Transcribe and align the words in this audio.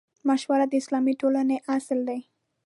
مشوره 0.27 0.65
د 0.69 0.73
اسلامي 0.81 1.13
ټولنې 1.21 1.57
اصل 1.75 1.99
دی. 2.09 2.19